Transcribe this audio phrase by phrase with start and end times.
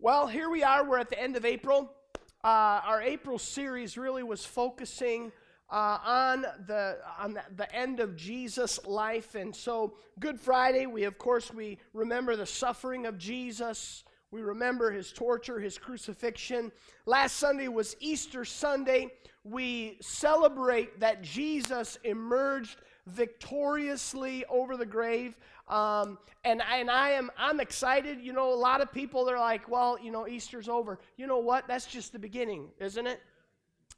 [0.00, 0.84] Well, here we are.
[0.84, 1.90] We're at the end of April.
[2.42, 5.30] Uh, our April series really was focusing
[5.70, 11.04] uh, on the on the, the end of Jesus' life, and so Good Friday, we
[11.04, 14.04] of course we remember the suffering of Jesus.
[14.30, 16.72] We remember his torture, his crucifixion.
[17.06, 19.12] Last Sunday was Easter Sunday.
[19.44, 25.36] We celebrate that Jesus emerged victoriously over the grave.
[25.68, 28.20] Um, and, and I am I'm excited.
[28.20, 30.98] You know, a lot of people they're like, well, you know, Easter's over.
[31.16, 31.66] You know what?
[31.66, 33.20] That's just the beginning, isn't it?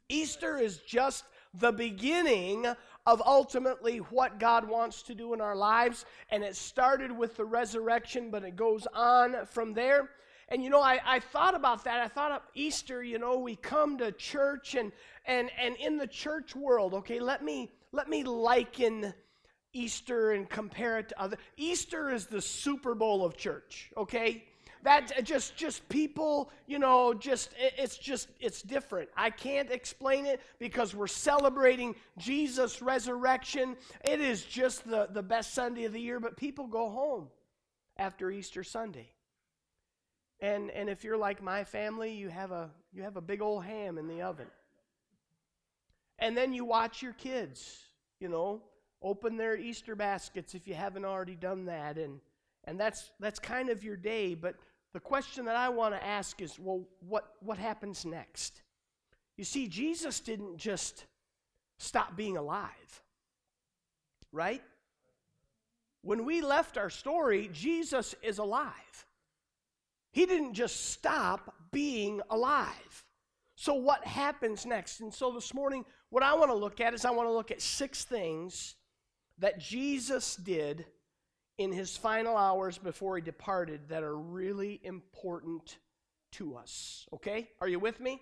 [0.09, 2.67] Easter is just the beginning
[3.07, 6.05] of ultimately what God wants to do in our lives.
[6.31, 10.11] And it started with the resurrection, but it goes on from there.
[10.49, 12.01] And you know, I, I thought about that.
[12.01, 14.93] I thought of Easter, you know, we come to church and
[15.25, 19.13] and and in the church world, okay, let me let me liken
[19.77, 21.37] Easter and compare it to other.
[21.57, 24.45] Easter is the Super Bowl of church, okay?
[24.83, 29.09] That just just people, you know, just it's just it's different.
[29.17, 33.77] I can't explain it because we're celebrating Jesus' resurrection.
[34.05, 37.29] It is just the, the best Sunday of the year, but people go home
[37.97, 39.11] after Easter Sunday.
[40.41, 43.65] And and if you're like my family, you have a you have a big old
[43.65, 44.47] ham in the oven.
[46.19, 47.79] And then you watch your kids,
[48.21, 48.63] you know,
[49.07, 51.97] open their Easter baskets if you haven't already done that.
[51.97, 52.21] And,
[52.65, 54.35] and that's, that's kind of your day.
[54.35, 54.57] But
[54.93, 58.63] the question that I want to ask is well, what, what happens next?
[59.37, 61.05] You see, Jesus didn't just
[61.79, 63.03] stop being alive,
[64.33, 64.63] right?
[66.03, 69.07] When we left our story, Jesus is alive.
[70.13, 73.05] He didn't just stop being alive.
[73.57, 75.01] So, what happens next?
[75.01, 77.51] And so, this morning, what I want to look at is I want to look
[77.51, 78.77] at six things
[79.39, 80.87] that Jesus did
[81.59, 85.79] in his final hours before he departed that are really important
[86.33, 87.07] to us.
[87.15, 87.49] Okay?
[87.61, 88.21] Are you with me?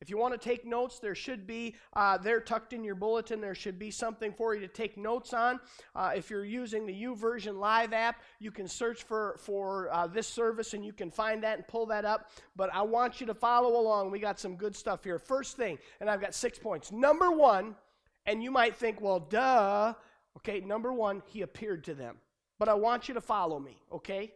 [0.00, 3.42] If you want to take notes, there should be, uh, there tucked in your bulletin,
[3.42, 5.60] there should be something for you to take notes on.
[5.94, 10.26] Uh, if you're using the YouVersion Live app, you can search for, for uh, this
[10.26, 12.30] service and you can find that and pull that up.
[12.56, 14.10] But I want you to follow along.
[14.10, 15.18] We got some good stuff here.
[15.18, 16.90] First thing, and I've got six points.
[16.90, 17.76] Number one,
[18.24, 19.94] and you might think, well, duh.
[20.38, 22.16] Okay, number one, he appeared to them.
[22.58, 24.32] But I want you to follow me, okay?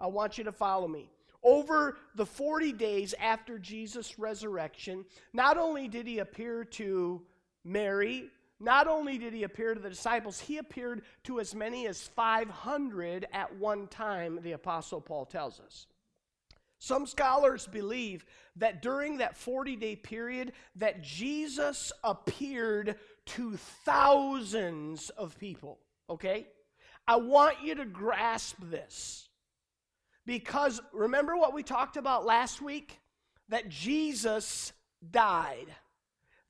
[0.00, 1.10] I want you to follow me
[1.44, 7.22] over the 40 days after Jesus' resurrection, not only did he appear to
[7.64, 12.02] Mary, not only did he appear to the disciples, he appeared to as many as
[12.02, 15.86] 500 at one time, the Apostle Paul tells us.
[16.78, 18.24] Some scholars believe
[18.56, 26.46] that during that 40 day period that Jesus appeared to thousands of people, okay?
[27.06, 29.28] I want you to grasp this.
[30.26, 32.98] Because remember what we talked about last week?
[33.50, 34.72] That Jesus
[35.10, 35.66] died,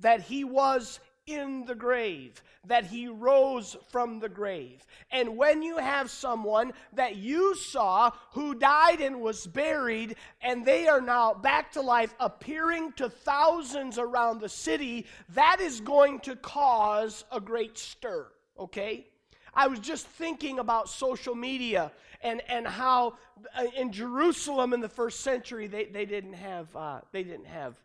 [0.00, 4.84] that he was in the grave, that he rose from the grave.
[5.10, 10.86] And when you have someone that you saw who died and was buried, and they
[10.86, 16.36] are now back to life, appearing to thousands around the city, that is going to
[16.36, 18.26] cause a great stir,
[18.58, 19.06] okay?
[19.54, 21.92] I was just thinking about social media
[22.22, 23.14] and, and how
[23.56, 27.76] uh, in Jerusalem in the first century they, they didn't have uh, they didn't have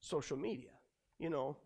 [0.00, 0.70] social media.
[1.18, 1.56] You know,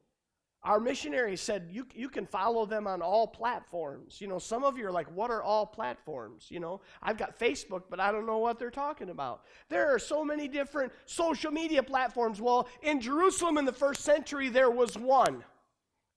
[0.64, 4.20] our missionaries said you, you can follow them on all platforms.
[4.20, 6.46] You know, some of you are like, what are all platforms?
[6.48, 9.44] You know, I've got Facebook, but I don't know what they're talking about.
[9.68, 12.40] There are so many different social media platforms.
[12.40, 15.44] Well, in Jerusalem in the first century, there was one,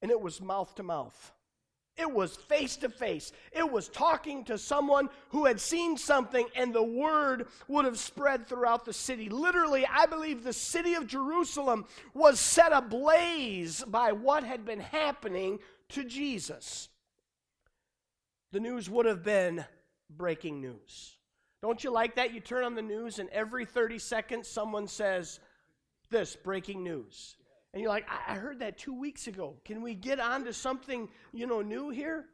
[0.01, 1.33] and it was mouth to mouth.
[2.01, 3.31] It was face to face.
[3.51, 8.47] It was talking to someone who had seen something, and the word would have spread
[8.47, 9.29] throughout the city.
[9.29, 11.85] Literally, I believe the city of Jerusalem
[12.15, 16.89] was set ablaze by what had been happening to Jesus.
[18.51, 19.63] The news would have been
[20.09, 21.17] breaking news.
[21.61, 22.33] Don't you like that?
[22.33, 25.39] You turn on the news, and every 30 seconds, someone says,
[26.09, 27.35] This breaking news.
[27.73, 29.55] And you're like, I, heard that two weeks ago.
[29.63, 32.25] Can we get on to something, you know, new here?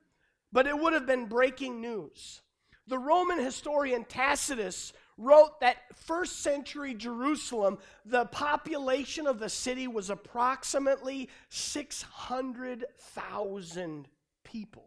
[0.52, 2.42] But it would have been breaking news.
[2.88, 10.10] The Roman historian Tacitus wrote that first century Jerusalem, the population of the city was
[10.10, 14.08] approximately 600,000
[14.44, 14.87] people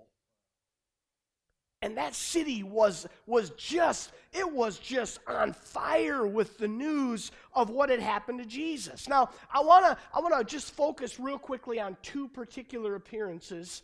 [1.83, 7.71] and that city was was just it was just on fire with the news of
[7.71, 11.39] what had happened to jesus now i want to i want to just focus real
[11.39, 13.83] quickly on two particular appearances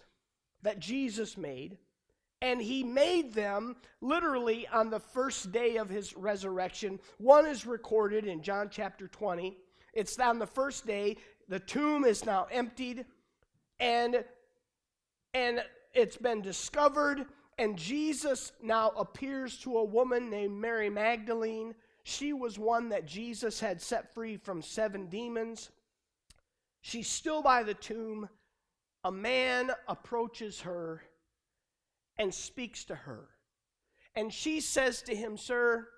[0.62, 1.78] that jesus made
[2.42, 7.00] And he made them literally on the first day of his resurrection.
[7.18, 9.56] One is recorded in John chapter 20.
[9.94, 11.16] It's on the first day.
[11.48, 13.06] The tomb is now emptied,
[13.80, 14.22] and,
[15.32, 15.64] and
[15.94, 17.24] it's been discovered.
[17.58, 21.74] And Jesus now appears to a woman named Mary Magdalene.
[22.02, 25.70] She was one that Jesus had set free from seven demons.
[26.82, 28.28] She's still by the tomb.
[29.04, 31.02] A man approaches her
[32.18, 33.28] and speaks to her.
[34.14, 35.88] And she says to him, Sir,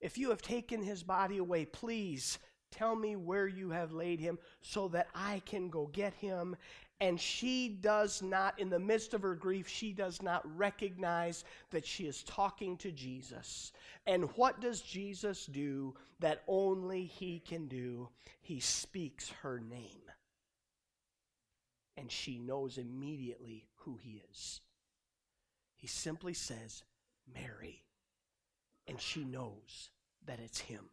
[0.00, 2.38] if you have taken his body away, please
[2.70, 6.56] tell me where you have laid him so that I can go get him.
[7.04, 11.84] And she does not, in the midst of her grief, she does not recognize that
[11.84, 13.72] she is talking to Jesus.
[14.06, 18.08] And what does Jesus do that only he can do?
[18.40, 20.00] He speaks her name.
[21.98, 24.62] And she knows immediately who he is.
[25.76, 26.84] He simply says,
[27.34, 27.82] Mary.
[28.88, 29.90] And she knows
[30.24, 30.86] that it's him.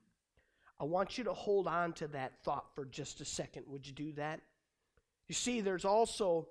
[0.77, 3.63] I want you to hold on to that thought for just a second.
[3.69, 4.41] Would you do that?
[5.31, 6.49] You see, there's also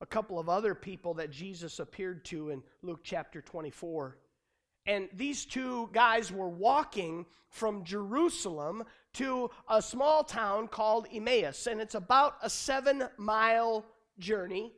[0.00, 4.16] a couple of other people that Jesus appeared to in Luke chapter 24.
[4.86, 8.84] And these two guys were walking from Jerusalem
[9.16, 11.66] to a small town called Emmaus.
[11.66, 13.84] And it's about a seven mile
[14.18, 14.72] journey.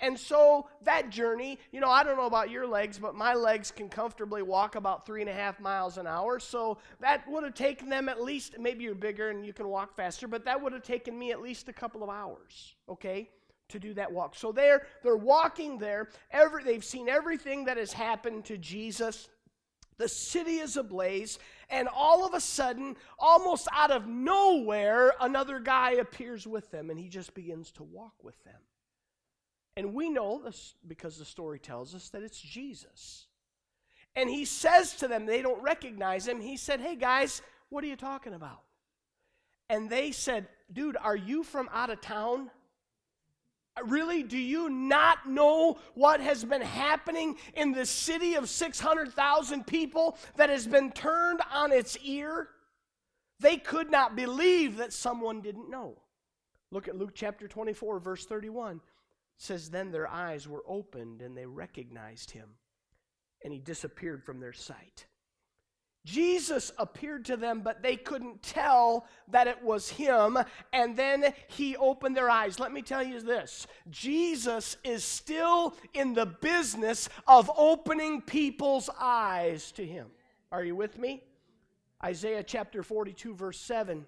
[0.00, 3.72] And so that journey, you know, I don't know about your legs, but my legs
[3.72, 6.38] can comfortably walk about three and a half miles an hour.
[6.38, 9.96] So that would have taken them at least, maybe you're bigger and you can walk
[9.96, 13.28] faster, but that would have taken me at least a couple of hours, okay,
[13.70, 14.36] to do that walk.
[14.36, 16.10] So they're, they're walking there.
[16.30, 19.28] Every, they've seen everything that has happened to Jesus.
[19.96, 25.94] The city is ablaze, and all of a sudden, almost out of nowhere, another guy
[25.94, 28.60] appears with them, and he just begins to walk with them.
[29.78, 33.28] And we know this because the story tells us that it's Jesus.
[34.16, 36.40] And he says to them, they don't recognize him.
[36.40, 38.62] He said, Hey guys, what are you talking about?
[39.70, 42.50] And they said, Dude, are you from out of town?
[43.76, 44.24] Uh, really?
[44.24, 50.50] Do you not know what has been happening in the city of 600,000 people that
[50.50, 52.48] has been turned on its ear?
[53.38, 55.98] They could not believe that someone didn't know.
[56.72, 58.80] Look at Luke chapter 24, verse 31
[59.38, 62.50] says, Then their eyes were opened and they recognized him,
[63.42, 65.06] and he disappeared from their sight.
[66.04, 70.38] Jesus appeared to them, but they couldn't tell that it was him.
[70.72, 72.58] And then he opened their eyes.
[72.58, 79.70] Let me tell you this Jesus is still in the business of opening people's eyes
[79.72, 80.06] to him.
[80.50, 81.22] Are you with me?
[82.02, 84.06] Isaiah chapter 42, verse 7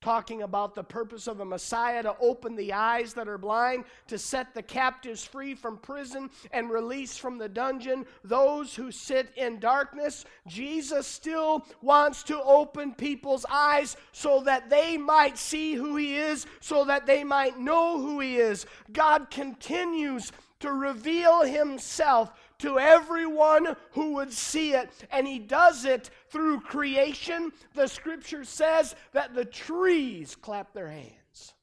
[0.00, 4.18] talking about the purpose of a Messiah to open the eyes that are blind, to
[4.18, 9.58] set the captives free from prison and release from the dungeon those who sit in
[9.58, 10.24] darkness.
[10.46, 16.46] Jesus still wants to open people's eyes so that they might see who He is,
[16.60, 18.66] so that they might know who He is.
[18.92, 24.90] God continues to reveal Himself to everyone who would see it.
[25.10, 27.52] And he does it through creation.
[27.74, 31.54] The scripture says that the trees clap their hands.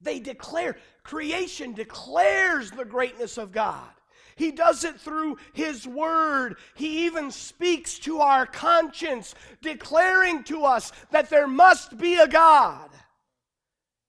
[0.00, 3.88] They declare, creation declares the greatness of God.
[4.36, 6.58] He does it through His Word.
[6.74, 12.90] He even speaks to our conscience, declaring to us that there must be a God.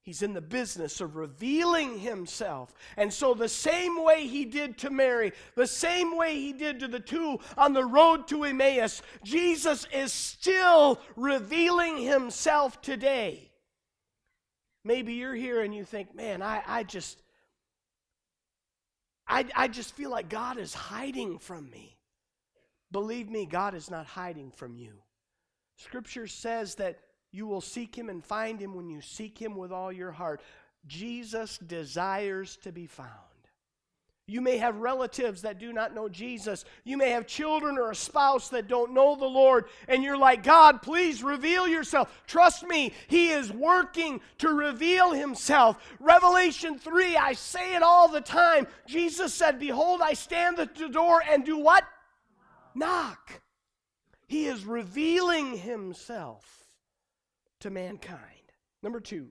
[0.08, 2.72] He's in the business of revealing himself.
[2.96, 6.88] And so, the same way he did to Mary, the same way he did to
[6.88, 13.50] the two on the road to Emmaus, Jesus is still revealing himself today.
[14.82, 17.20] Maybe you're here and you think, man, I, I just.
[19.26, 21.98] I, I just feel like God is hiding from me.
[22.90, 25.02] Believe me, God is not hiding from you.
[25.76, 26.98] Scripture says that
[27.30, 30.40] you will seek him and find him when you seek him with all your heart.
[30.86, 33.10] Jesus desires to be found.
[34.30, 36.66] You may have relatives that do not know Jesus.
[36.84, 40.42] You may have children or a spouse that don't know the Lord, and you're like,
[40.42, 42.12] God, please reveal yourself.
[42.26, 45.78] Trust me, He is working to reveal Himself.
[45.98, 48.66] Revelation 3, I say it all the time.
[48.86, 51.84] Jesus said, Behold, I stand at the door and do what?
[52.74, 53.40] Knock.
[54.26, 56.67] He is revealing Himself
[57.60, 58.20] to mankind.
[58.82, 59.28] Number two,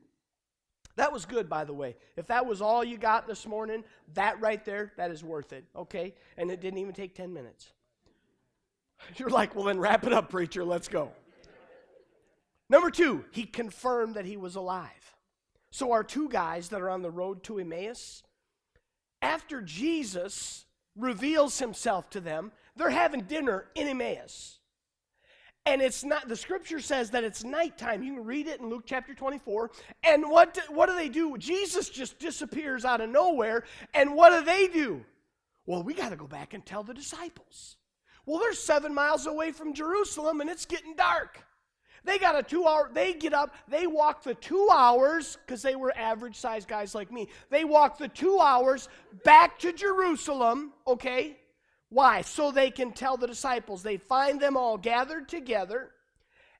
[0.95, 1.95] that was good, by the way.
[2.15, 5.65] If that was all you got this morning, that right there, that is worth it,
[5.75, 6.15] okay?
[6.37, 7.71] And it didn't even take 10 minutes.
[9.15, 10.63] You're like, well, then wrap it up, preacher.
[10.63, 11.11] Let's go.
[12.69, 15.15] Number two, he confirmed that he was alive.
[15.71, 18.23] So, our two guys that are on the road to Emmaus,
[19.21, 20.65] after Jesus
[20.97, 22.51] reveals himself to them.
[22.75, 24.59] They're having dinner in Emmaus.
[25.67, 28.01] And it's not, the scripture says that it's nighttime.
[28.01, 29.69] You can read it in Luke chapter 24.
[30.01, 31.37] And what do, what do they do?
[31.37, 33.65] Jesus just disappears out of nowhere.
[33.93, 35.03] And what do they do?
[35.65, 37.75] Well, we got to go back and tell the disciples.
[38.25, 41.43] Well, they're seven miles away from Jerusalem and it's getting dark.
[42.05, 45.75] They got a two hour, they get up, they walk the two hours, because they
[45.75, 47.27] were average sized guys like me.
[47.49, 48.87] They walk the two hours
[49.25, 51.35] back to Jerusalem, okay?
[51.89, 52.21] Why?
[52.21, 53.83] So they can tell the disciples.
[53.83, 55.91] They find them all gathered together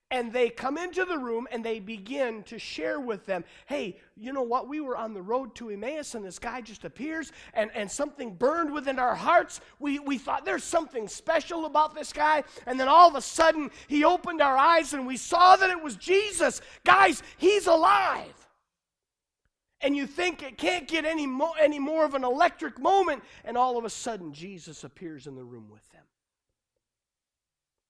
[0.10, 4.34] and they come into the room and they begin to share with them hey you
[4.34, 4.68] know what?
[4.68, 8.34] We were on the road to emmaus and this guy just appears and, and something
[8.34, 9.62] burned within our hearts.
[9.80, 12.44] We, we thought there's something special about this guy.
[12.66, 15.84] And then all of a sudden he opened our eyes and we saw that it
[15.84, 16.62] was jesus.
[16.84, 18.47] Guys he's alive
[19.82, 23.58] and you think it can't get any, mo- any more of an electric moment and
[23.58, 26.04] all of a sudden jesus appears in the room with them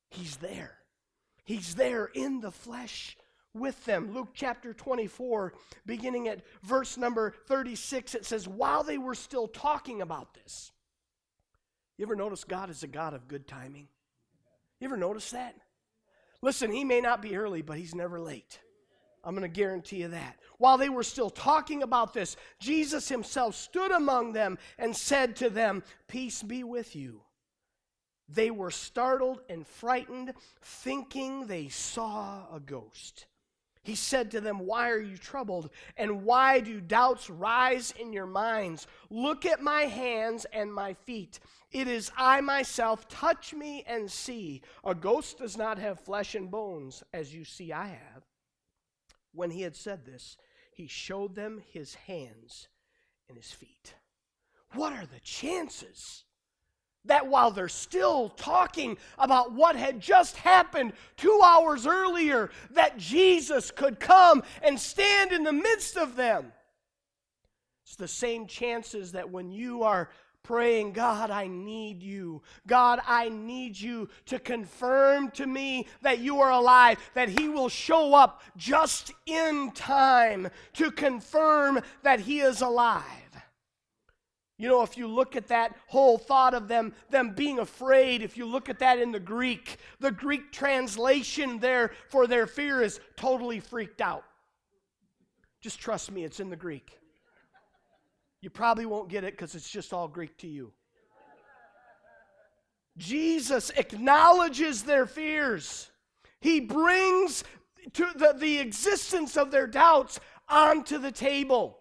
[0.09, 0.77] he's there
[1.47, 3.15] He's there in the flesh
[3.53, 4.13] with them.
[4.13, 5.53] Luke chapter 24,
[5.85, 10.73] beginning at verse number 36, it says, While they were still talking about this,
[11.97, 13.87] you ever notice God is a God of good timing?
[14.81, 15.55] You ever notice that?
[16.41, 18.59] Listen, he may not be early, but he's never late.
[19.27, 20.37] I'm going to guarantee you that.
[20.57, 25.49] While they were still talking about this, Jesus himself stood among them and said to
[25.49, 27.23] them, Peace be with you.
[28.29, 33.25] They were startled and frightened, thinking they saw a ghost.
[33.83, 35.71] He said to them, Why are you troubled?
[35.97, 38.87] And why do doubts rise in your minds?
[39.09, 41.41] Look at my hands and my feet.
[41.73, 43.09] It is I myself.
[43.09, 44.61] Touch me and see.
[44.85, 48.16] A ghost does not have flesh and bones, as you see I have.
[49.37, 50.35] When he had said this,
[50.73, 52.69] he showed them his hands
[53.29, 53.93] and his feet.
[54.73, 56.23] What are the chances?
[57.05, 63.71] that while they're still talking about what had just happened two hours earlier, that Jesus
[63.71, 66.51] could come and stand in the midst of them.
[67.85, 70.09] It's the same chances that when you are
[70.47, 72.41] praying, God, I need you.
[72.65, 77.69] God, I need you to confirm to me that you are alive, that He will
[77.69, 83.03] show up just in time to confirm that He is alive.
[84.57, 88.37] You know, if you look at that whole thought of them, them being afraid, if
[88.37, 92.99] you look at that in the Greek, the Greek translation there for their fear is
[93.17, 94.23] totally freaked out.
[95.61, 96.97] Just trust me, it's in the Greek.
[98.41, 100.71] You probably won't get it because it's just all Greek to you.
[102.97, 105.91] Jesus acknowledges their fears.
[106.39, 107.43] He brings
[107.93, 111.79] to the, the existence of their doubts onto the table.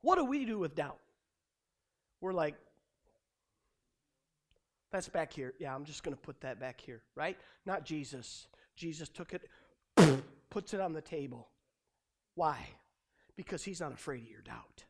[0.00, 0.98] What do we do with doubt?
[2.20, 2.54] we're like,
[4.90, 5.54] that's back here.
[5.58, 7.36] Yeah, I'm just going to put that back here, right?
[7.66, 8.46] Not Jesus.
[8.74, 9.42] Jesus took it,
[10.50, 11.48] puts it on the table.
[12.34, 12.58] Why?
[13.36, 14.84] Because he's not afraid of your doubt.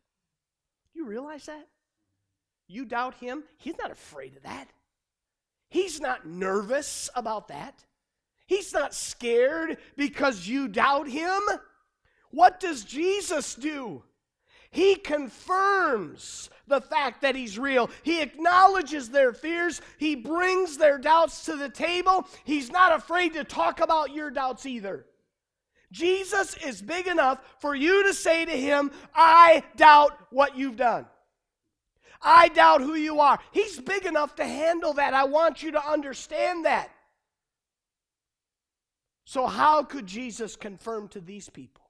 [0.98, 1.68] You realize that?
[2.66, 4.66] You doubt him, he's not afraid of that.
[5.70, 7.84] He's not nervous about that.
[8.46, 11.40] He's not scared because you doubt him.
[12.32, 14.02] What does Jesus do?
[14.72, 17.90] He confirms the fact that he's real.
[18.02, 19.80] He acknowledges their fears.
[19.98, 22.26] He brings their doubts to the table.
[22.42, 25.06] He's not afraid to talk about your doubts either.
[25.90, 31.06] Jesus is big enough for you to say to him, I doubt what you've done.
[32.20, 33.38] I doubt who you are.
[33.52, 35.14] He's big enough to handle that.
[35.14, 36.90] I want you to understand that.
[39.24, 41.84] So, how could Jesus confirm to these people?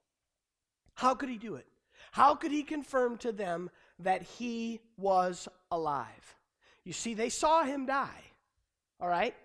[0.93, 1.65] How could he do it?
[2.11, 6.35] How could he confirm to them that he was alive?
[6.83, 8.23] You see, they saw him die,
[8.99, 9.35] all right?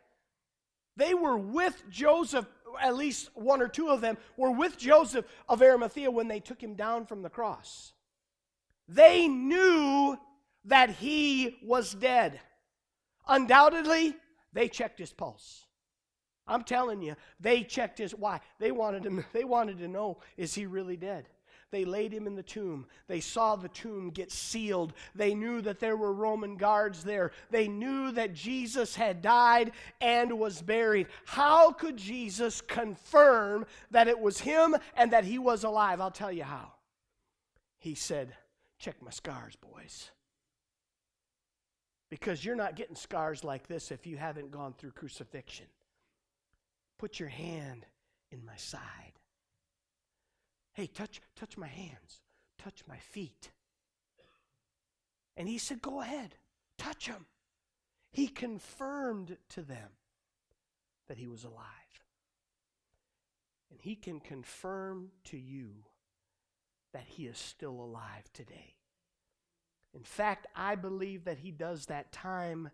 [0.97, 2.47] They were with Joseph,
[2.81, 6.63] at least one or two of them were with Joseph of Arimathea when they took
[6.63, 7.93] him down from the cross.
[8.89, 10.19] They knew
[10.65, 12.41] that he was dead.
[13.27, 14.15] Undoubtedly,
[14.53, 15.67] they checked his pulse.
[16.47, 18.41] I'm telling you, they checked his why?
[18.59, 21.29] They wanted to they wanted to know is he really dead?
[21.75, 22.87] They laid him in the tomb.
[23.09, 24.93] They saw the tomb get sealed.
[25.13, 27.33] They knew that there were Roman guards there.
[27.51, 31.09] They knew that Jesus had died and was buried.
[31.25, 36.01] How could Jesus confirm that it was him and that he was alive?
[36.01, 36.75] I'll tell you how.
[37.81, 38.37] He said,
[38.79, 40.13] Check my scars, boys.
[42.09, 45.67] Because you're not getting scars like this if you haven't gone through crucifixion.
[46.99, 47.85] Put your hand
[48.31, 49.19] in my side.
[50.75, 52.21] Hey, touch, touch my hands,
[52.59, 53.51] touch my feet.
[55.37, 56.35] And he said, Go ahead,
[56.79, 57.27] touch him.
[58.11, 59.91] He confirmed to them
[61.09, 61.65] that he was alive.
[63.71, 65.71] And he can confirm to you
[66.93, 68.75] that he is still alive today.
[69.93, 72.71] In fact, I believe that he does that time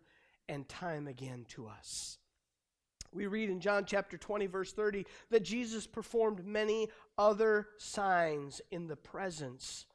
[0.49, 2.19] and time again to us.
[3.13, 6.89] We read in John chapter 20, verse 30, that Jesus performed many
[7.19, 9.87] other signs in the presence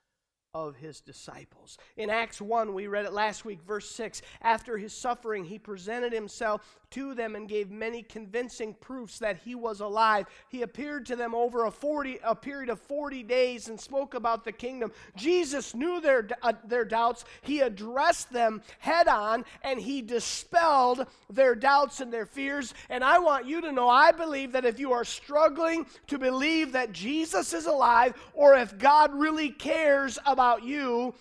[0.54, 1.78] of his disciples.
[1.98, 4.22] In Acts 1, we read it last week, verse 6.
[4.42, 9.54] After his suffering, he presented himself to them and gave many convincing proofs that he
[9.54, 10.28] was alive.
[10.48, 14.46] He appeared to them over a 40 a period of 40 days and spoke about
[14.46, 14.94] the kingdom.
[15.18, 17.26] Jesus knew their uh, their doubts.
[17.42, 22.74] He addressed them head on and he dispelled their doubts and their fears.
[22.90, 26.72] And I want you to know I believe that if you are struggling to believe
[26.72, 31.14] that Jesus is alive or if God really cares about you,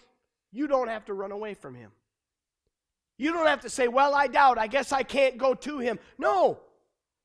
[0.53, 1.91] you don't have to run away from him.
[3.17, 4.59] You don't have to say, Well, I doubt.
[4.59, 5.99] I guess I can't go to him.
[6.19, 6.59] No.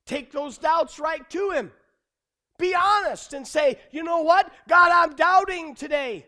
[0.06, 1.72] Take those doubts right to him.
[2.58, 4.50] Be honest and say, You know what?
[4.68, 6.26] God, I'm doubting today.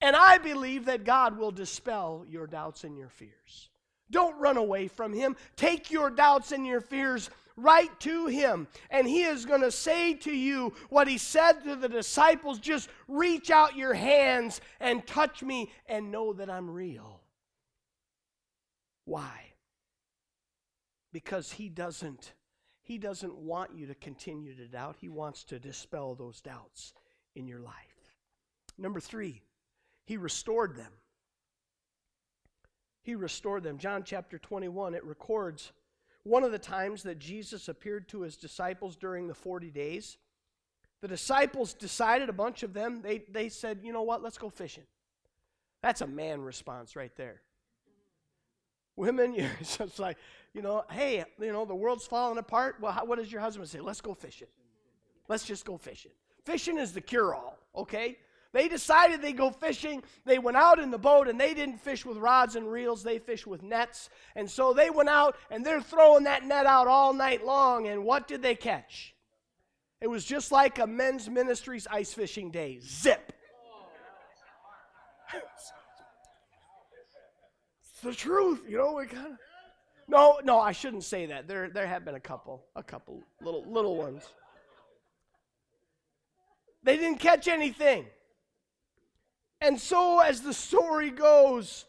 [0.00, 3.68] And I believe that God will dispel your doubts and your fears.
[4.10, 5.36] Don't run away from him.
[5.56, 8.68] Take your doubts and your fears right to him.
[8.90, 12.88] And he is going to say to you what he said to the disciples just
[13.08, 17.20] reach out your hands and touch me and know that I'm real.
[19.08, 19.54] Why?
[21.14, 22.34] Because he doesn't
[22.82, 24.96] he doesn't want you to continue to doubt.
[24.98, 26.92] He wants to dispel those doubts
[27.34, 27.74] in your life.
[28.76, 29.42] Number 3,
[30.04, 30.92] he restored them.
[33.02, 33.78] He restored them.
[33.78, 35.72] John chapter 21 it records
[36.24, 40.18] one of the times that Jesus appeared to his disciples during the 40 days.
[41.00, 44.50] The disciples decided, a bunch of them, they, they said, you know what, let's go
[44.50, 44.84] fishing.
[45.82, 47.40] That's a man response right there.
[48.98, 50.18] Women, it's just like,
[50.52, 52.76] you know, hey, you know, the world's falling apart.
[52.80, 53.80] Well, how, what does your husband say?
[53.80, 54.48] Let's go fishing.
[55.28, 56.12] Let's just go fishing.
[56.44, 58.18] Fishing is the cure all, okay?
[58.52, 60.02] They decided they go fishing.
[60.24, 63.18] They went out in the boat and they didn't fish with rods and reels, they
[63.18, 64.10] fished with nets.
[64.34, 67.86] And so they went out and they're throwing that net out all night long.
[67.86, 69.14] And what did they catch?
[70.00, 72.80] It was just like a men's ministry's ice fishing day.
[72.80, 73.32] Zip.
[78.00, 78.94] The truth, you know.
[78.94, 79.38] We kind of.
[80.08, 81.46] No, no, I shouldn't say that.
[81.46, 84.22] There, there have been a couple, a couple little, little ones.
[86.82, 88.06] They didn't catch anything.
[89.60, 91.84] And so, as the story goes,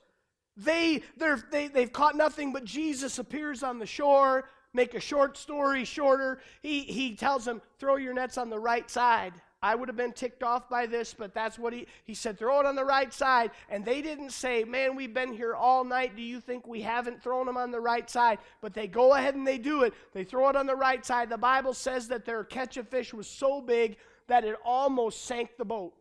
[0.58, 4.50] they, they're, they, they've caught nothing, but Jesus appears on the shore.
[4.74, 6.42] Make a short story shorter.
[6.62, 9.34] He, he tells them, throw your nets on the right side.
[9.62, 12.62] I would have been ticked off by this, but that's what he, he said, throw
[12.62, 13.52] it on the right side.
[13.70, 16.16] And they didn't say, man, we've been here all night.
[16.16, 18.40] Do you think we haven't thrown them on the right side?
[18.62, 19.94] But they go ahead and they do it.
[20.14, 21.30] They throw it on the right side.
[21.30, 25.58] The Bible says that their catch of fish was so big that it almost sank
[25.58, 25.94] the boat,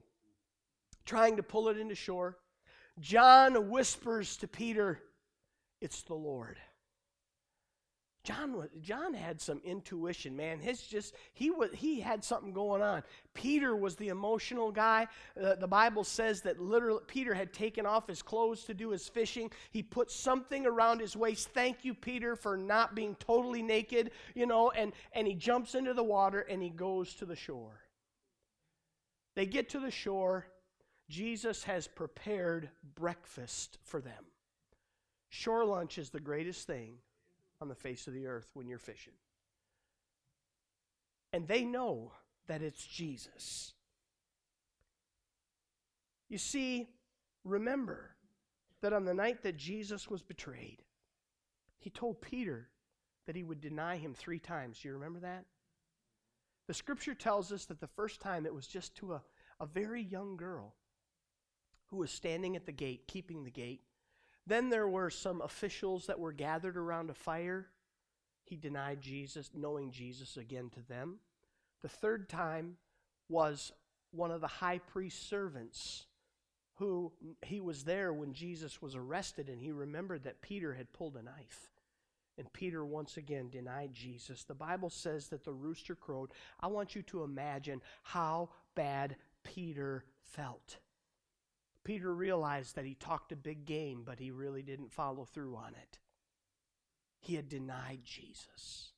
[1.05, 2.39] trying to pull it into shore.
[3.01, 5.01] John whispers to Peter,
[5.81, 6.59] It's the Lord.
[8.29, 10.61] John, John had some intuition, man.
[10.61, 13.03] His just he was he had something going on.
[13.33, 15.07] Peter was the emotional guy.
[15.43, 19.09] Uh, the Bible says that literally Peter had taken off his clothes to do his
[19.09, 19.51] fishing.
[19.71, 21.49] He put something around his waist.
[21.55, 24.73] Thank you, Peter, for not being totally naked, you know.
[24.73, 27.81] And and he jumps into the water and he goes to the shore.
[29.37, 30.49] They get to the shore.
[31.09, 34.27] Jesus has prepared breakfast for them.
[35.31, 36.99] Shore lunch is the greatest thing
[37.61, 39.15] on the face of the earth when you're fishing.
[41.33, 42.13] And they know
[42.47, 43.75] that it's Jesus.
[46.29, 46.89] You see,
[47.45, 48.11] remember
[48.81, 50.83] that on the night that Jesus was betrayed,
[51.79, 52.69] he told Peter
[53.27, 54.81] that he would deny him three times.
[54.81, 55.45] Do you remember that?
[56.67, 59.23] The scripture tells us that the first time it was just to a,
[59.61, 60.75] a very young girl
[61.87, 63.83] who was standing at the gate, keeping the gate.
[64.49, 67.67] Then there were some officials that were gathered around a fire.
[68.45, 71.19] He denied Jesus, knowing Jesus again to them.
[71.83, 72.79] The third time
[73.29, 73.73] was
[74.11, 76.07] one of the high priest's servants
[76.77, 81.17] who he was there when Jesus was arrested and he remembered that Peter had pulled
[81.17, 81.71] a knife.
[82.39, 84.45] And Peter once again denied Jesus.
[84.45, 86.31] The Bible says that the rooster crowed.
[86.59, 90.79] I want you to imagine how bad Peter felt.
[91.89, 95.71] Peter realized that he talked a big game, but he really didn't follow through on
[95.71, 95.99] it.
[97.19, 98.93] He had denied Jesus.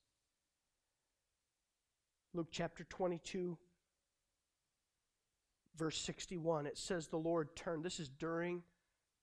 [2.34, 3.56] Luke chapter 22,
[5.76, 7.84] verse 61, it says the Lord turned.
[7.84, 8.64] This is during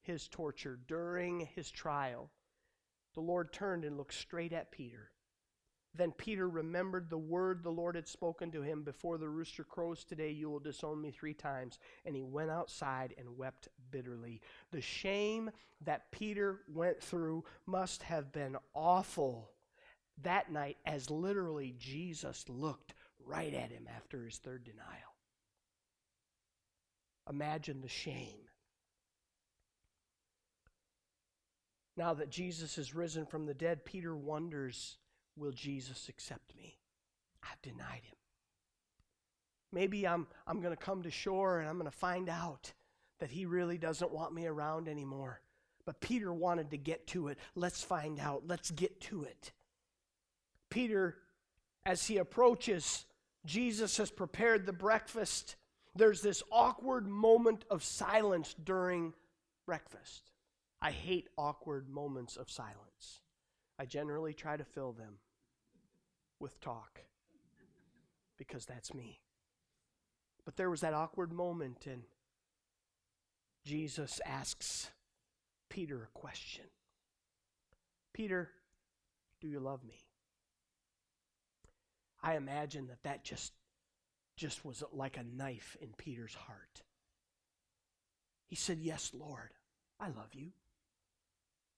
[0.02, 2.32] his torture, during his trial.
[3.16, 5.12] the Lord turned and looked straight at Peter.
[5.98, 10.04] Then Peter remembered the word the Lord had spoken to him Before the rooster crows
[10.04, 11.80] today, you will disown me three times.
[12.06, 14.42] And he went outside and wept bitterly.
[14.72, 15.50] The shame
[15.82, 19.52] that Peter went through must have been awful
[20.24, 22.94] that night, as literally Jesus looked
[23.26, 24.88] right at him after his third denial.
[27.30, 28.40] Imagine the shame.
[31.96, 34.98] Now that Jesus is risen from the dead, Peter wonders
[35.38, 36.78] Will Jesus accept me?
[37.44, 38.16] I've denied him.
[39.72, 42.74] Maybe I'm, I'm going to come to shore and I'm going to find out
[43.20, 45.42] that he really doesn't want me around anymore.
[45.86, 47.38] But Peter wanted to get to it.
[47.56, 48.44] Let's find out.
[48.48, 49.52] Let's get to it.
[50.70, 51.18] Peter,
[51.86, 53.06] as he approaches,
[53.46, 55.56] Jesus has prepared the breakfast.
[55.96, 59.14] There's this awkward moment of silence during
[59.66, 60.32] breakfast.
[60.82, 63.22] I hate awkward moments of silence.
[63.80, 65.20] I generally try to fill them
[66.40, 67.02] with talk
[68.38, 69.20] because that's me.
[70.46, 72.04] But there was that awkward moment, and
[73.66, 74.92] Jesus asks
[75.70, 76.66] Peter a question
[78.14, 78.50] Peter,
[79.42, 80.00] do you love me?
[82.24, 83.54] I imagine that that just
[84.36, 86.84] just was like a knife in Peter's heart.
[88.46, 89.54] He said, "Yes, Lord,
[90.00, 90.54] I love you."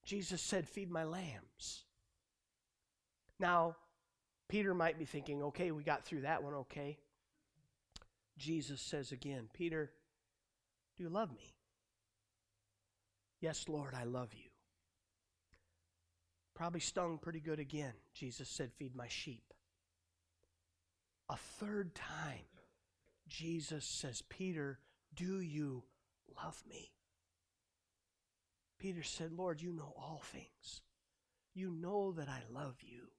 [0.04, 1.86] Jesus said, "Feed my lambs."
[3.40, 3.78] Now,
[4.50, 6.98] Peter might be thinking, okay, we got through that one, okay.
[8.38, 9.92] Jesus says again, Peter,
[10.98, 11.54] do you love me?
[13.40, 14.50] Yes, Lord, I love you.
[16.56, 17.94] Probably stung pretty good again.
[18.14, 19.54] Jesus said, Feed my sheep.
[21.30, 22.50] A third time,
[23.30, 24.80] Jesus says, Peter,
[25.16, 25.84] do you
[26.44, 26.92] love me?
[28.80, 30.82] Peter said, Lord, you know all things.
[31.54, 33.10] You know that I love you.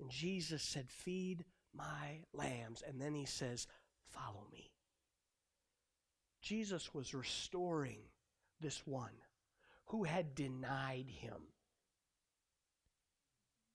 [0.00, 2.82] And Jesus said, Feed my lambs.
[2.86, 3.66] And then he says,
[4.08, 4.70] Follow me.
[6.40, 8.00] Jesus was restoring
[8.60, 9.12] this one
[9.86, 11.42] who had denied him.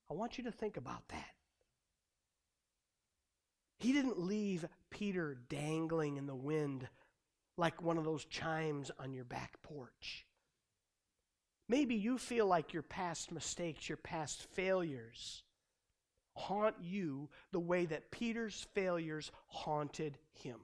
[0.10, 1.32] I want you to think about that.
[3.80, 6.88] He didn't leave Peter dangling in the wind
[7.58, 10.26] like one of those chimes on your back porch.
[11.68, 15.44] Maybe you feel like your past mistakes, your past failures,
[16.36, 20.58] haunt you the way that Peter's failures haunted him.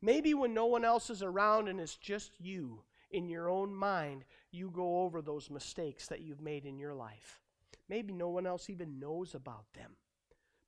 [0.00, 4.24] Maybe when no one else is around and it's just you in your own mind,
[4.50, 7.40] you go over those mistakes that you've made in your life.
[7.88, 9.92] Maybe no one else even knows about them.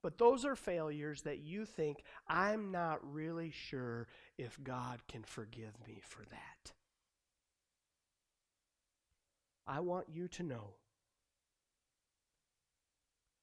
[0.02, 4.06] But those are failures that you think, I'm not really sure
[4.38, 6.72] if God can forgive me for that.
[9.66, 10.74] I want you to know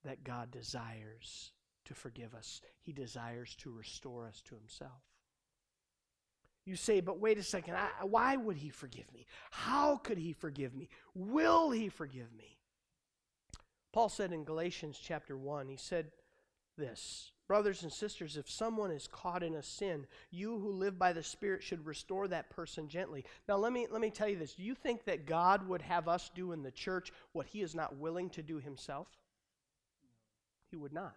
[0.05, 1.51] that God desires
[1.85, 5.01] to forgive us, He desires to restore us to Himself.
[6.65, 9.25] You say, but wait a second, I, why would He forgive me?
[9.51, 10.89] How could He forgive me?
[11.13, 12.57] Will He forgive me?
[13.91, 16.11] Paul said in Galatians chapter 1, he said
[16.77, 21.13] this Brothers and sisters, if someone is caught in a sin, you who live by
[21.13, 23.25] the Spirit should restore that person gently.
[23.47, 24.55] Now, let me, let me tell you this.
[24.55, 27.75] Do you think that God would have us do in the church what He is
[27.75, 29.07] not willing to do Himself?
[30.73, 31.15] He would not.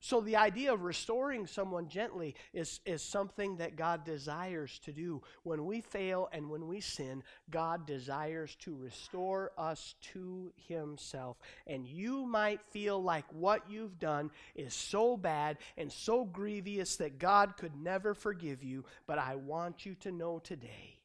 [0.00, 5.20] So, the idea of restoring someone gently is, is something that God desires to do.
[5.42, 11.36] When we fail and when we sin, God desires to restore us to Himself.
[11.66, 17.18] And you might feel like what you've done is so bad and so grievous that
[17.18, 21.00] God could never forgive you, but I want you to know today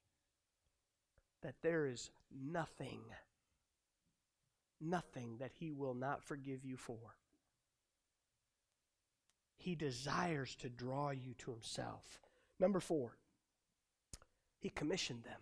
[1.41, 3.01] that there is nothing
[4.81, 6.97] nothing that he will not forgive you for.
[9.57, 12.19] He desires to draw you to himself.
[12.59, 13.17] Number four,
[14.59, 15.39] he commissioned them.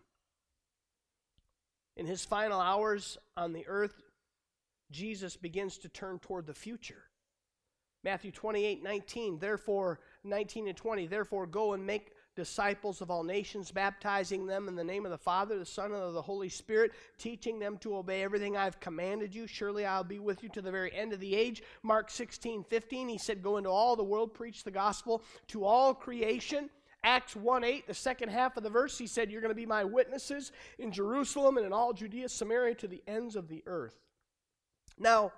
[1.96, 4.02] In his final hours on the earth,
[4.92, 7.04] Jesus begins to turn toward the future.
[8.04, 13.72] Matthew 28 19, therefore, 19 and 20, therefore go and make disciples of all nations,
[13.72, 16.92] baptizing them in the name of the Father, the Son, and of the Holy Spirit,
[17.18, 19.48] teaching them to obey everything I've commanded you.
[19.48, 21.64] Surely I'll be with you to the very end of the age.
[21.84, 25.94] Mark 16, 15, he said, Go into all the world, preach the gospel to all
[25.94, 26.70] creation.
[27.04, 29.66] Acts 1 8, the second half of the verse, he said, You're going to be
[29.66, 34.00] my witnesses in Jerusalem and in all Judea, Samaria, to the ends of the earth.
[34.98, 35.32] Now,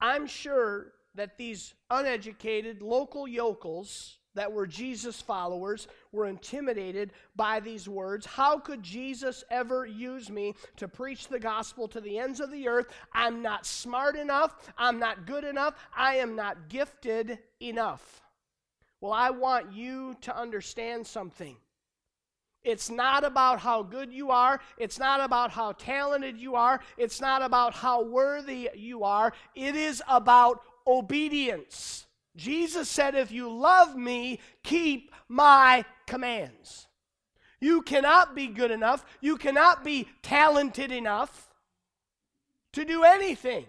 [0.00, 7.88] I'm sure that these uneducated local yokels that were Jesus followers were intimidated by these
[7.88, 8.24] words.
[8.24, 12.68] How could Jesus ever use me to preach the gospel to the ends of the
[12.68, 12.86] earth?
[13.12, 14.54] I'm not smart enough.
[14.78, 15.74] I'm not good enough.
[15.96, 18.22] I am not gifted enough.
[19.00, 21.56] Well, I want you to understand something.
[22.62, 24.60] It's not about how good you are.
[24.76, 26.80] It's not about how talented you are.
[26.96, 29.32] It's not about how worthy you are.
[29.56, 32.07] It is about obedience.
[32.38, 36.86] Jesus said, If you love me, keep my commands.
[37.60, 39.04] You cannot be good enough.
[39.20, 41.48] You cannot be talented enough
[42.74, 43.66] to do anything.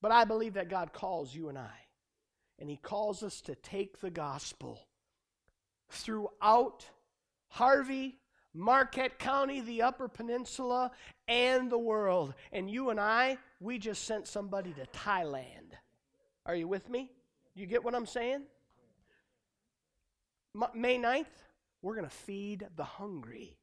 [0.00, 1.70] But I believe that God calls you and I.
[2.58, 4.80] And He calls us to take the gospel
[5.90, 6.86] throughout
[7.50, 8.18] Harvey,
[8.52, 10.90] Marquette County, the Upper Peninsula,
[11.28, 12.34] and the world.
[12.52, 15.74] And you and I, we just sent somebody to Thailand.
[16.46, 17.10] Are you with me?
[17.54, 18.42] You get what I'm saying?
[20.74, 21.26] May 9th,
[21.80, 23.56] we're going to feed the hungry.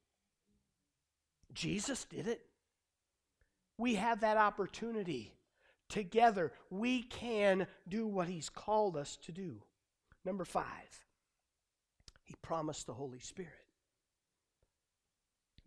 [1.54, 2.42] Jesus did it.
[3.78, 5.34] We have that opportunity.
[5.88, 9.62] Together, we can do what He's called us to do.
[10.26, 11.06] Number five,
[12.24, 13.54] He promised the Holy Spirit.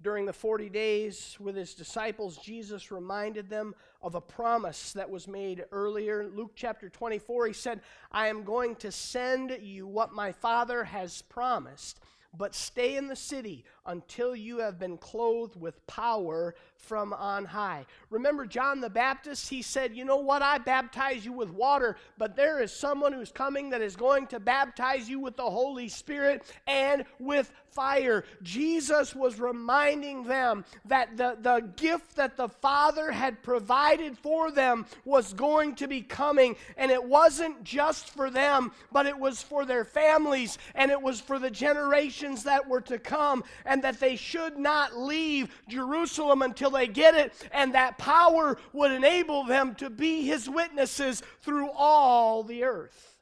[0.03, 5.29] During the 40 days with his disciples, Jesus reminded them of a promise that was
[5.29, 6.27] made earlier.
[6.27, 11.23] Luke chapter 24, he said, I am going to send you what my Father has
[11.23, 12.01] promised,
[12.37, 17.87] but stay in the city until you have been clothed with power from on high.
[18.11, 19.49] Remember John the Baptist?
[19.49, 20.43] He said, You know what?
[20.43, 24.41] I baptize you with water, but there is someone who's coming that is going to
[24.41, 28.25] baptize you with the Holy Spirit and with fire.
[28.43, 34.87] Jesus was reminding them that the, the gift that the Father had provided for them
[35.05, 36.57] was going to be coming.
[36.77, 41.21] And it wasn't just for them, but it was for their families and it was
[41.21, 46.72] for the generations that were to come and that they should not leave Jerusalem until
[46.73, 52.43] they get it, and that power would enable them to be his witnesses through all
[52.43, 53.19] the earth.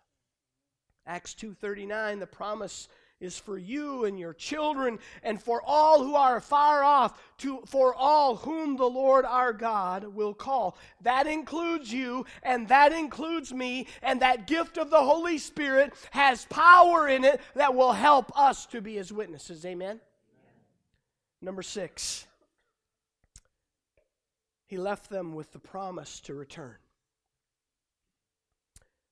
[1.06, 2.88] Acts 2:39 the promise
[3.20, 7.94] is for you and your children and for all who are far off to for
[7.94, 10.76] all whom the Lord our God will call.
[11.02, 16.46] That includes you and that includes me and that gift of the Holy Spirit has
[16.46, 19.66] power in it that will help us to be his witnesses.
[19.66, 20.00] Amen?
[21.42, 22.26] Number six,
[24.70, 26.76] he left them with the promise to return.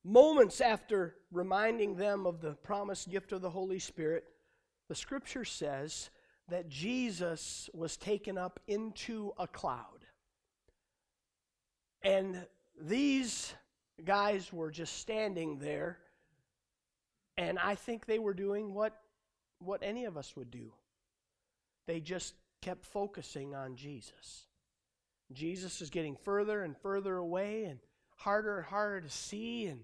[0.05, 4.23] Moments after reminding them of the promised gift of the Holy Spirit,
[4.89, 6.11] the scripture says
[6.47, 10.07] that Jesus was taken up into a cloud.
[12.03, 12.47] And
[12.81, 13.53] these
[14.05, 15.99] guys were just standing there,
[17.37, 18.97] and I think they were doing what,
[19.59, 20.73] what any of us would do
[21.89, 24.48] they just kept focusing on Jesus.
[25.33, 27.79] Jesus is getting further and further away and
[28.17, 29.81] harder and harder to see, and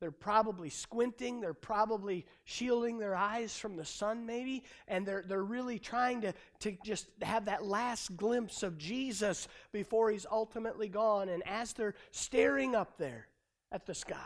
[0.00, 5.42] they're probably squinting, they're probably shielding their eyes from the sun, maybe, and they're, they're
[5.42, 11.28] really trying to, to just have that last glimpse of Jesus before he's ultimately gone.
[11.28, 13.28] And as they're staring up there
[13.72, 14.18] at the sky,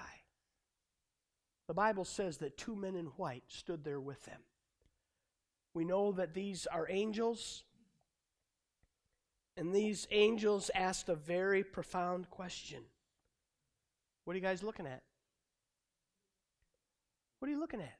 [1.69, 4.41] the Bible says that two men in white stood there with them.
[5.75, 7.63] We know that these are angels.
[9.59, 12.79] And these angels asked a very profound question.
[14.25, 15.03] What are you guys looking at?
[17.40, 17.97] What are you looking at?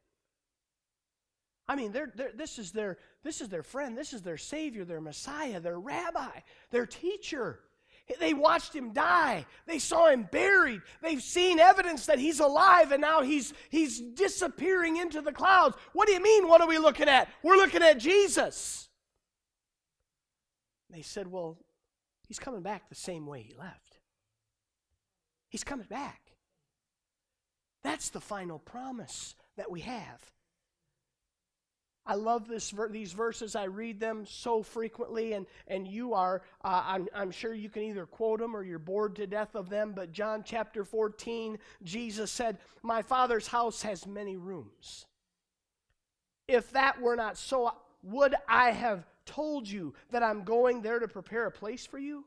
[1.66, 4.85] I mean, they're, they're, this, is their, this is their friend, this is their Savior,
[4.85, 6.31] their Messiah, their rabbi,
[6.71, 7.59] their teacher.
[8.21, 9.44] They watched him die.
[9.66, 10.81] They saw him buried.
[11.03, 15.77] They've seen evidence that he's alive and now he's, he's disappearing into the clouds.
[15.92, 16.47] What do you mean?
[16.47, 17.29] What are we looking at?
[17.42, 18.88] We're looking at Jesus.
[20.90, 21.59] They said, Well,
[22.27, 23.98] he's coming back the same way he left.
[25.48, 26.20] He's coming back.
[27.83, 30.20] That's the final promise that we have.
[32.09, 33.55] I love this, these verses.
[33.55, 37.83] I read them so frequently, and, and you are, uh, I'm, I'm sure you can
[37.83, 39.92] either quote them or you're bored to death of them.
[39.94, 45.05] But John chapter 14, Jesus said, My Father's house has many rooms.
[46.48, 47.72] If that were not so,
[48.03, 52.25] would I have told you that I'm going there to prepare a place for you?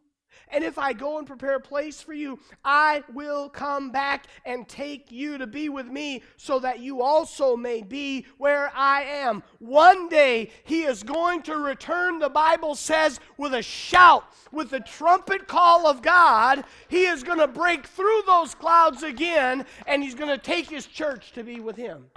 [0.48, 4.68] And if I go and prepare a place for you, I will come back and
[4.68, 9.44] take you to be with me so that you also may be where I am.
[9.60, 14.82] One day he is going to return, the Bible says, with a shout, with the
[14.82, 16.66] trumpet call of God.
[16.90, 20.86] He is going to break through those clouds again and he's going to take his
[20.86, 22.08] church to be with him.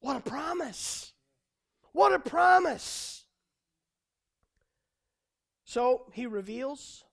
[0.00, 1.12] What a promise!
[1.92, 3.19] What a promise!
[5.70, 7.04] So he reveals,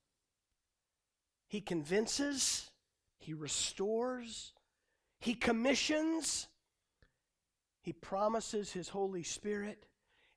[1.48, 2.72] he convinces,
[3.20, 4.52] he restores,
[5.20, 6.48] he commissions,
[7.84, 9.86] he promises his Holy Spirit,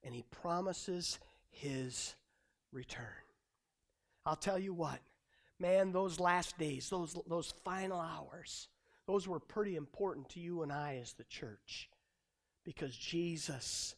[0.05, 2.15] and he promises his
[2.73, 3.07] return.
[4.27, 4.99] I'll tell you what,
[5.59, 8.69] man, those last days, those, those final hours,
[9.07, 11.89] those were pretty important to you and I as the church
[12.67, 13.95] because Jesus.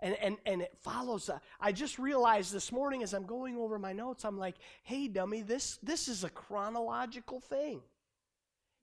[0.00, 1.30] And, and, and it follows.
[1.30, 5.08] Uh, I just realized this morning as I'm going over my notes, I'm like, hey,
[5.08, 7.80] dummy, this, this is a chronological thing.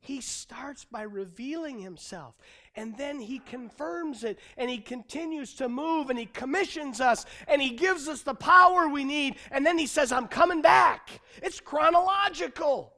[0.04, 2.36] He starts by revealing himself
[2.76, 7.62] and then he confirms it and he continues to move and he commissions us and
[7.62, 11.22] he gives us the power we need and then he says, I'm coming back.
[11.42, 12.92] It's chronological.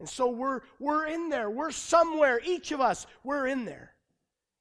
[0.00, 1.48] And so we're, we're in there.
[1.48, 2.40] We're somewhere.
[2.44, 3.91] Each of us, we're in there.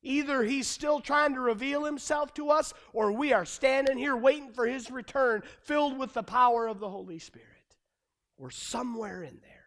[0.03, 4.51] Either he's still trying to reveal himself to us, or we are standing here waiting
[4.51, 7.47] for his return, filled with the power of the Holy Spirit.
[8.37, 9.65] We're somewhere in there.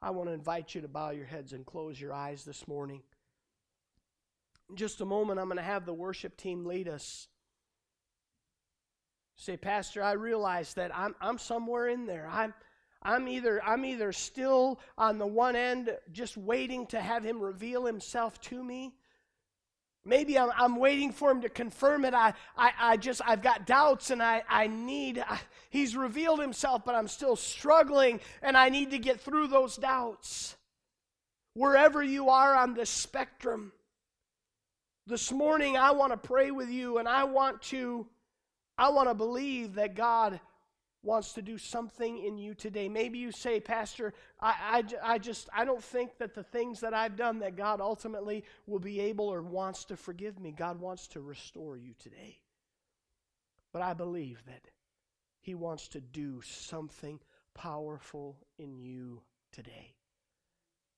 [0.00, 3.02] I want to invite you to bow your heads and close your eyes this morning.
[4.70, 7.26] In just a moment, I'm going to have the worship team lead us.
[9.36, 12.28] Say, Pastor, I realize that I'm, I'm somewhere in there.
[12.30, 12.54] I'm,
[13.02, 17.84] I'm either, I'm either still on the one end, just waiting to have him reveal
[17.84, 18.94] himself to me,
[20.06, 22.14] Maybe I'm, I'm waiting for him to confirm it.
[22.14, 26.84] I, I, I just, I've got doubts and I, I need, I, he's revealed himself,
[26.84, 30.54] but I'm still struggling and I need to get through those doubts.
[31.54, 33.72] Wherever you are on the spectrum,
[35.08, 38.06] this morning I want to pray with you and I want to,
[38.78, 40.38] I want to believe that God
[41.02, 42.88] wants to do something in you today.
[42.88, 46.94] Maybe you say, Pastor, I, I, I just, I don't think that the things that
[46.94, 50.52] I've done that God ultimately will be able or wants to forgive me.
[50.52, 52.40] God wants to restore you today.
[53.72, 54.70] But I believe that
[55.40, 57.20] He wants to do something
[57.54, 59.94] powerful in you today.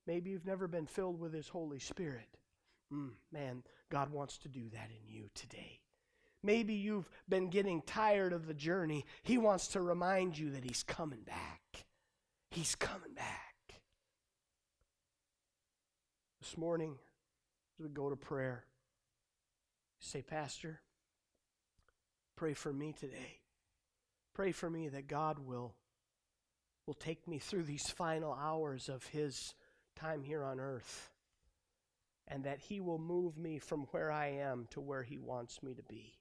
[0.06, 2.28] Maybe you've never been filled with His Holy Spirit.
[2.92, 5.80] Mm, man, God wants to do that in you today.
[6.42, 9.04] Maybe you've been getting tired of the journey.
[9.22, 11.84] He wants to remind you that He's coming back.
[12.50, 13.80] He's coming back.
[16.40, 16.96] This morning,
[17.78, 18.64] as we go to prayer,
[20.00, 20.80] say, Pastor,
[22.36, 23.40] pray for me today.
[24.32, 25.74] Pray for me that God will,
[26.86, 29.54] will take me through these final hours of His
[29.96, 31.10] time here on earth
[32.28, 35.74] and that He will move me from where I am to where He wants me
[35.74, 36.17] to be.